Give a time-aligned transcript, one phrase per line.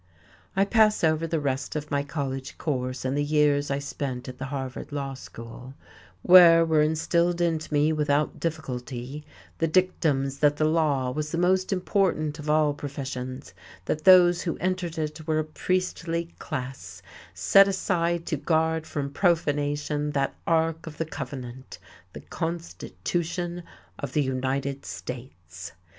[0.55, 4.39] I pass over the rest of my college course, and the years I spent at
[4.39, 5.75] the Harvard Law School,
[6.23, 9.23] where were instilled into me without difficulty
[9.59, 13.53] the dictums that the law was the most important of all professions,
[13.85, 17.03] that those who entered it were a priestly class
[17.35, 21.77] set aside to guard from profanation that Ark of the Covenant,
[22.13, 23.61] the Constitution
[23.99, 25.73] of the United States.